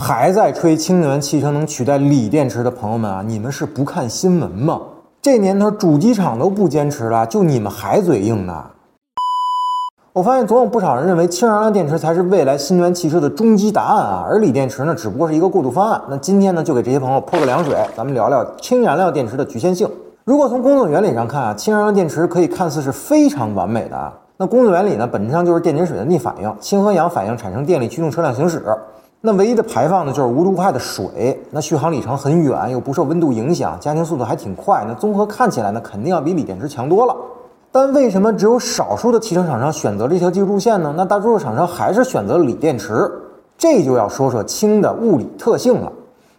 [0.00, 4.80] 还在吹氢能源汽车能取代锂电池的朋友们啊，你们是不看新闻吗？
[5.20, 8.64] 这年头主机厂都不坚持了，就你们还嘴硬呢？
[10.12, 16.00] 我发现总有不少人认为氢燃料电池才是未来新能源汽车的终极答案啊，而锂电池呢只不过是一个过渡方案。
[16.08, 19.90] 那今天呢就给这些朋友泼个凉水，咱们聊聊氢燃料电池的局限性。
[20.24, 24.16] 如果从工作原理上看啊，氢燃料电池可以看似是非常完美的啊。
[24.36, 28.62] 那工作原理呢，本质上就是电解水的逆反应，氢和氧反应产生电力驱动车辆行驶。
[29.20, 31.36] 那唯一的排放呢，就是无毒化的水。
[31.50, 34.84] 那续航里程很远，又不受温度影响，加氢速度还挺快。
[34.86, 37.16] 那综合看起来呢，肯定要比锂电池强多了。
[37.72, 40.94] 但为什么只有少数的汽车厂商选择这条技术路线呢？
[40.96, 43.10] 那大多数厂商还是选择了锂电池。
[43.56, 45.92] 这就要说说氢的物理特性了。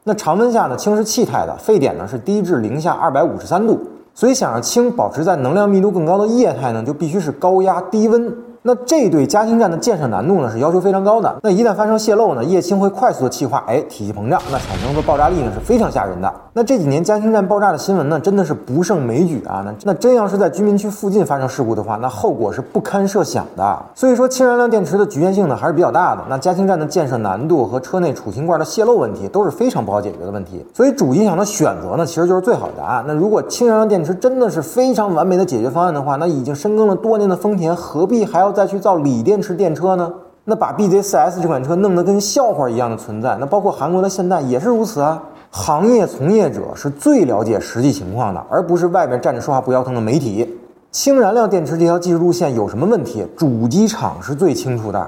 [0.05, 3.77] 那常温下呢，氢是气态的，沸点呢是低至零下二百五十三度。
[4.15, 8.33] 所以想让氢保持在能量密度更高的液态呢，就必须是高压低温。
[8.61, 11.39] 那这对加氢站的建设难度呢是要求非常高的。
[11.41, 16.31] 那一旦发生泄漏呢，液氢会快速的气化，哎，体积膨胀，那产生的爆炸力呢是非常吓人的。
[16.53, 19.63] 那这几年加氢站爆炸的新闻呢，真的是不胜枚举啊。
[19.65, 23.79] 那那真要是在居民区附近发生事故的话，那后果是不堪设想的。
[23.95, 26.23] 所以说，氢燃料电池的局限性呢还是比较大的。
[26.27, 30.65] 那加氢站的建设难度和车内储氢罐的泄漏问题都是非常不好解决的问题。
[30.73, 33.05] 所以主音响的选择呢，其实就是最好的答案。
[33.07, 39.23] 那如果氢燃料电池真的是非常完美的解决方案的话，那已经深耕了多年的丰田何必还要再去造锂？
[39.23, 40.11] 电池电车呢？
[40.45, 45.21] 那把 BZ4S 这款车弄得跟笑话一样的存在，那包括韩国的现代也是如此啊。
[45.51, 50.57] 行业从业者是最了解实际情况的，而不是外面站着说话不腰疼的媒体。
[50.91, 53.25] 氢燃料电池这条技术路线有什么问题？
[53.37, 55.07] 主机厂是最清楚的。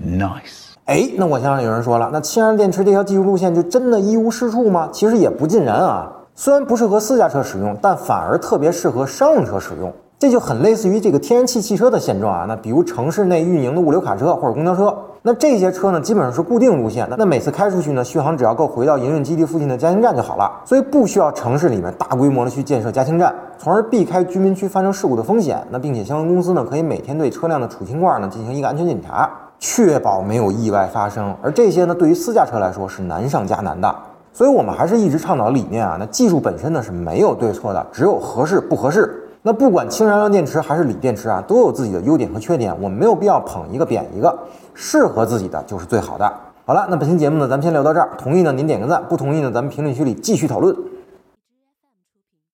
[0.00, 0.74] Nice。
[0.84, 4.88] 哎，那我想想有人说了，那氢燃料电池这条技术路线就真的一无是处吗？
[4.92, 6.12] 其实也不尽然啊。
[6.36, 9.92] 虽然不适合私家车使用，但反而特别适合商用车使用。
[10.18, 12.44] 这就很类似于这个天然气汽车的现状啊。
[12.48, 17.14] 那比如城市内运营的物流卡车或者公交车，那这些车呢基本上是固定路线的。
[17.16, 20.50] 那每次开出去呢，续航只要够回到营运基地附近的加氢站就好了。
[20.64, 25.64] 所以不需要城市里面大规模的去建设加氢站，从而避开居民区发生事故的风险。
[25.70, 31.32] 那并且相关公司呢可以每天对车辆的储氢罐呢进行一个安全检查，确保没有意外发生。
[31.40, 33.94] 而这些呢对于私家车来说是难上加难的。
[34.32, 35.96] 所以我们还是一直倡导理念啊。
[35.96, 39.24] 那技术本身呢是没有对错的，只有合适不合适。
[39.42, 44.36] 那不管氢燃料电池还是锂电池啊，都有自己的优点和缺点，我们没有必要捧一个贬一个，
[44.74, 46.30] 适合自己的就是最好的。
[46.66, 48.10] 好了，那本期节目呢，咱们先聊到这儿。
[48.18, 50.76] 同意呢，您点个赞；不同意呢，咱们评论区里继续讨论。